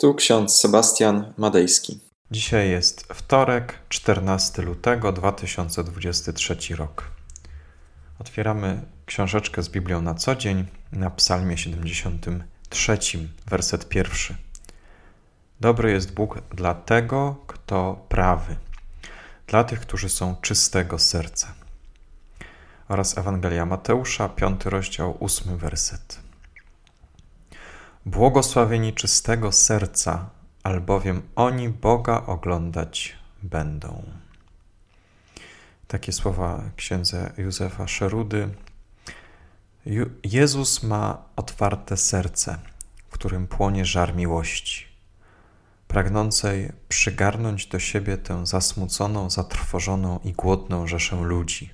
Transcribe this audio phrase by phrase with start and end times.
[0.00, 2.00] Tu ksiądz Sebastian Madejski.
[2.30, 7.10] Dzisiaj jest wtorek, 14 lutego 2023 rok.
[8.18, 12.98] Otwieramy książeczkę z Biblią na co dzień na Psalmie 73,
[13.46, 14.36] werset pierwszy.
[15.60, 18.56] Dobry jest Bóg dla tego, kto prawy,
[19.46, 21.54] dla tych, którzy są czystego serca.
[22.88, 26.27] Oraz Ewangelia Mateusza, 5 rozdział, 8 werset.
[28.08, 30.30] Błogosławieni czystego serca,
[30.62, 34.02] albowiem oni Boga oglądać będą.
[35.88, 38.48] Takie słowa księdza Józefa Szerudy.
[40.24, 42.58] Jezus ma otwarte serce,
[43.08, 44.86] w którym płonie żar miłości,
[45.88, 51.70] pragnącej przygarnąć do siebie tę zasmuconą, zatrwożoną i głodną rzeszę ludzi,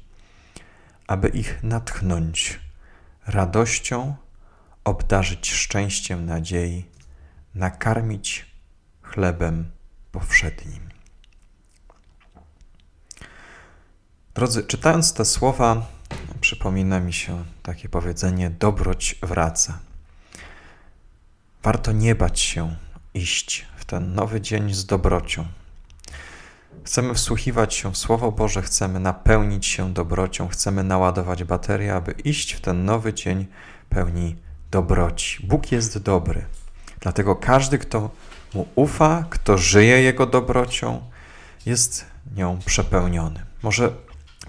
[1.06, 2.60] aby ich natchnąć
[3.26, 4.16] radością
[4.84, 6.84] obdarzyć szczęściem nadziei,
[7.54, 8.46] nakarmić
[9.02, 9.70] chlebem
[10.12, 10.88] powszednim.
[14.34, 15.86] Drodzy, czytając te słowa,
[16.40, 19.78] przypomina mi się takie powiedzenie: dobroć wraca.
[21.62, 22.76] Warto nie bać się
[23.14, 25.46] iść w ten nowy dzień z dobrocią.
[26.84, 32.52] Chcemy wsłuchiwać się w Słowo Boże, chcemy napełnić się dobrocią, chcemy naładować baterię, aby iść
[32.52, 33.46] w ten nowy dzień
[33.88, 34.36] pełni
[34.74, 35.46] dobroci.
[35.46, 36.44] Bóg jest dobry.
[37.00, 38.10] Dlatego każdy, kto
[38.54, 41.10] mu ufa, kto żyje jego dobrocią,
[41.66, 43.46] jest nią przepełniony.
[43.62, 43.92] Może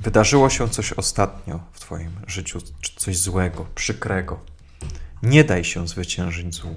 [0.02, 2.60] wydarzyło się coś ostatnio w Twoim życiu,
[2.98, 4.40] coś złego, przykrego.
[5.24, 6.76] Nie daj się zwyciężyć złu,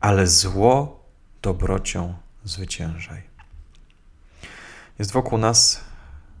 [0.00, 1.04] ale zło
[1.42, 2.14] dobrocią
[2.44, 3.22] zwyciężaj.
[4.98, 5.80] Jest wokół nas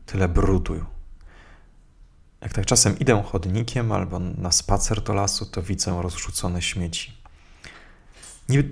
[0.06, 0.84] tyle brudu,
[2.42, 7.22] jak tak czasem idę chodnikiem albo na spacer do lasu, to widzę rozrzucone śmieci.
[8.48, 8.62] Nie,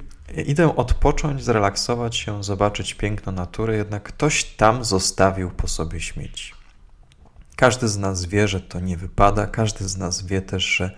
[0.46, 6.52] idę odpocząć, zrelaksować się, zobaczyć piękno natury, jednak ktoś tam zostawił po sobie śmieci.
[7.56, 10.96] Każdy z nas wie, że to nie wypada, każdy z nas wie też, że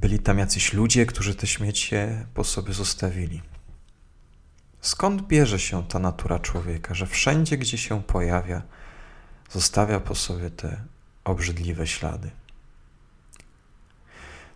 [0.00, 1.96] byli tam jacyś ludzie, którzy te śmieci
[2.34, 3.42] po sobie zostawili.
[4.80, 8.62] Skąd bierze się ta natura człowieka, że wszędzie, gdzie się pojawia,
[9.50, 10.84] zostawia po sobie te
[11.28, 12.30] obrzydliwe ślady.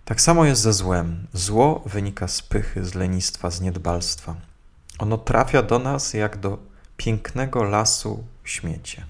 [0.05, 1.27] Tak samo jest ze złem.
[1.33, 4.37] Zło wynika z pychy, z lenistwa, z niedbalstwa.
[4.99, 6.59] Ono trafia do nas jak do
[6.97, 9.05] pięknego lasu śmiecie.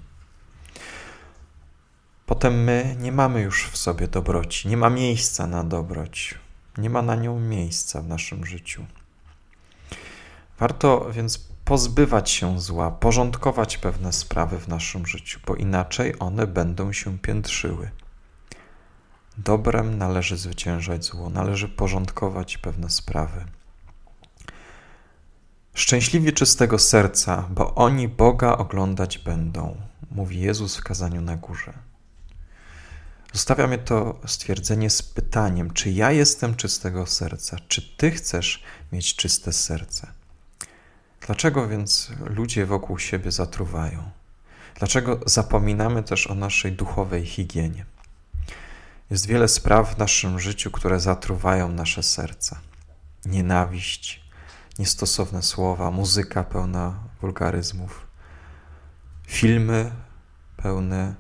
[2.27, 6.35] Potem my nie mamy już w sobie dobroci, nie ma miejsca na dobroć,
[6.79, 8.87] nie ma na nią miejsca w naszym życiu.
[10.59, 16.93] Warto więc pozbywać się zła, porządkować pewne sprawy w naszym życiu, bo inaczej one będą
[16.93, 17.91] się piętrzyły.
[19.39, 23.45] Dobrem należy zwyciężać zło, należy porządkować pewne sprawy.
[25.75, 29.77] Szczęśliwi czystego serca, bo oni Boga oglądać będą,
[30.11, 31.73] mówi Jezus w kazaniu na górze.
[33.33, 38.63] Zostawia mnie to stwierdzenie z pytaniem, czy ja jestem czystego serca, czy Ty chcesz
[38.93, 40.22] mieć czyste serce?
[41.27, 44.11] Dlaczego więc ludzie wokół siebie zatruwają?
[44.79, 47.87] Dlaczego zapominamy też o naszej duchowej higienie?
[49.11, 52.61] Jest wiele spraw w naszym życiu, które zatruwają nasze serca.
[53.25, 54.23] Nienawiść,
[54.79, 58.07] niestosowne słowa, muzyka pełna wulgaryzmów,
[59.27, 59.93] filmy
[60.57, 61.15] pełne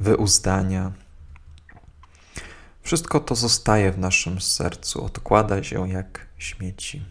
[0.00, 0.92] wyuzdania.
[2.82, 7.04] Wszystko to zostaje w naszym sercu, odkłada się jak śmieci.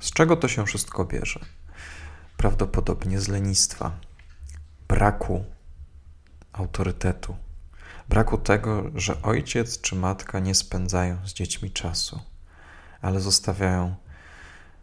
[0.00, 1.40] Z czego to się wszystko bierze?
[2.36, 3.92] Prawdopodobnie z lenistwa,
[4.88, 5.44] braku
[6.52, 7.36] autorytetu,
[8.08, 12.20] braku tego, że ojciec czy matka nie spędzają z dziećmi czasu,
[13.02, 13.94] ale zostawiają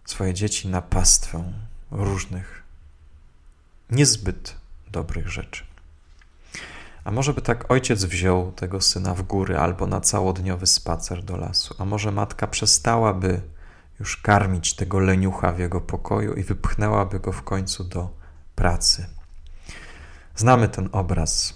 [0.05, 1.53] swoje dzieci na pastwę
[1.91, 2.63] różnych
[3.89, 4.55] niezbyt
[4.91, 5.63] dobrych rzeczy.
[7.03, 11.37] A może by tak ojciec wziął tego syna w góry albo na całodniowy spacer do
[11.37, 13.41] lasu, a może matka przestałaby
[13.99, 18.09] już karmić tego leniucha w jego pokoju i wypchnęłaby go w końcu do
[18.55, 19.05] pracy.
[20.35, 21.53] Znamy ten obraz.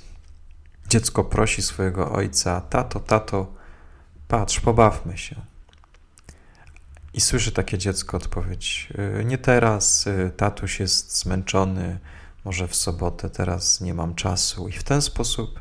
[0.90, 3.54] Dziecko prosi swojego ojca: Tato, tato,
[4.28, 5.36] patrz, pobawmy się.
[7.14, 8.90] I słyszy takie dziecko odpowiedź:
[9.20, 12.00] y, Nie teraz, y, tatuś jest zmęczony,
[12.46, 14.68] może w sobotę, teraz nie mam czasu.
[14.68, 15.60] I w ten sposób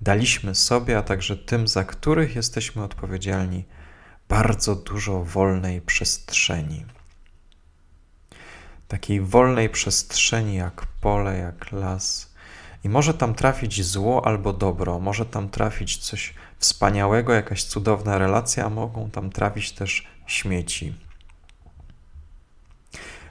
[0.00, 3.64] daliśmy sobie, a także tym, za których jesteśmy odpowiedzialni,
[4.28, 6.84] bardzo dużo wolnej przestrzeni.
[8.88, 12.34] Takiej wolnej przestrzeni jak pole, jak las.
[12.84, 18.64] I może tam trafić zło albo dobro, może tam trafić coś wspaniałego, jakaś cudowna relacja,
[18.64, 20.94] a mogą tam trafić też śmieci.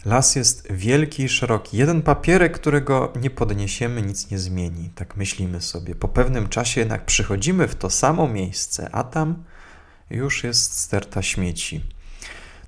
[0.05, 1.77] Las jest wielki i szeroki.
[1.77, 4.89] Jeden papierek, którego nie podniesiemy, nic nie zmieni.
[4.95, 5.95] Tak myślimy sobie.
[5.95, 9.43] Po pewnym czasie jednak przychodzimy w to samo miejsce, a tam
[10.09, 11.85] już jest sterta śmieci.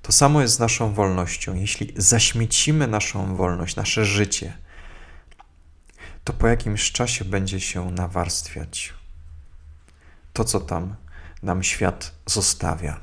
[0.02, 1.54] To samo jest z naszą wolnością.
[1.54, 4.58] Jeśli zaśmiecimy naszą wolność, nasze życie,
[6.24, 8.94] to po jakimś czasie będzie się nawarstwiać.
[10.32, 10.96] To, co tam
[11.42, 13.00] nam świat zostawia,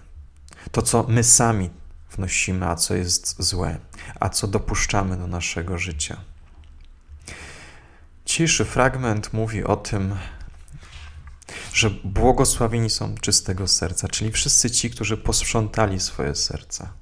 [0.71, 1.69] to, co my sami
[2.11, 3.77] wnosimy, a co jest złe,
[4.19, 6.17] a co dopuszczamy do naszego życia.
[8.25, 10.15] Dzisiejszy fragment mówi o tym,
[11.75, 16.93] że błogosławieni są czystego serca, czyli wszyscy ci, którzy posprzątali swoje serca.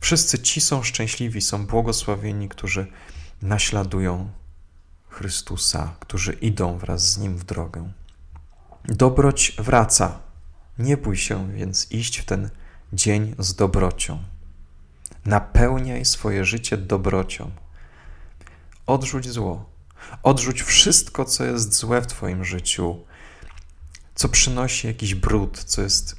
[0.00, 2.86] Wszyscy ci są szczęśliwi, są błogosławieni, którzy
[3.42, 4.30] naśladują
[5.08, 7.92] Chrystusa, którzy idą wraz z Nim w drogę.
[8.84, 10.18] Dobroć wraca.
[10.78, 12.50] Nie bój się więc iść w ten
[12.92, 14.22] dzień z dobrocią.
[15.24, 17.50] Napełniaj swoje życie dobrocią.
[18.86, 19.70] Odrzuć zło.
[20.22, 23.04] Odrzuć wszystko, co jest złe w Twoim życiu,
[24.14, 26.16] co przynosi jakiś brud, co jest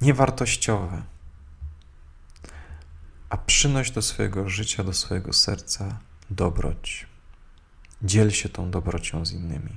[0.00, 1.02] niewartościowe.
[3.30, 5.98] A przynoś do swojego życia, do swojego serca
[6.30, 7.06] dobroć.
[8.02, 9.76] Dziel się tą dobrocią z innymi.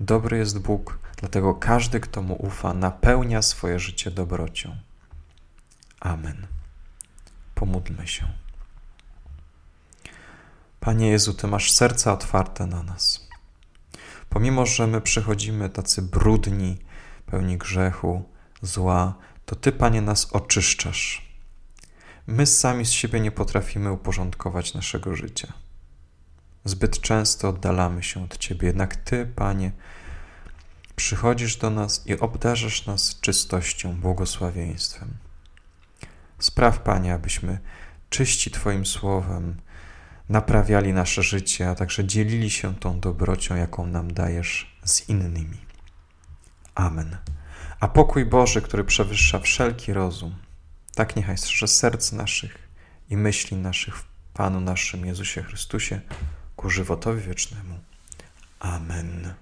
[0.00, 4.76] Dobry jest Bóg, dlatego każdy, kto mu ufa, napełnia swoje życie dobrocią.
[6.00, 6.46] Amen.
[7.54, 8.28] Pomódlmy się.
[10.80, 13.31] Panie Jezu, Ty masz serca otwarte na nas.
[14.32, 16.78] Pomimo, że my przychodzimy tacy brudni,
[17.26, 18.24] pełni grzechu,
[18.62, 19.14] zła,
[19.46, 21.32] to Ty, Panie, nas oczyszczasz.
[22.26, 25.52] My sami z siebie nie potrafimy uporządkować naszego życia.
[26.64, 29.72] Zbyt często oddalamy się od Ciebie, jednak Ty, Panie,
[30.96, 35.08] przychodzisz do nas i obdarzasz nas czystością, błogosławieństwem.
[36.38, 37.58] Spraw, Panie, abyśmy
[38.10, 39.56] czyści Twoim słowem
[40.28, 45.58] naprawiali nasze życie, a także dzielili się tą dobrocią, jaką nam dajesz z innymi.
[46.74, 47.16] Amen.
[47.80, 50.34] A pokój Boży, który przewyższa wszelki rozum,
[50.94, 52.68] tak niechaj strzeże serc naszych
[53.10, 54.04] i myśli naszych w
[54.34, 56.00] Panu naszym Jezusie Chrystusie
[56.56, 57.78] ku żywotowi wiecznemu.
[58.60, 59.34] Amen.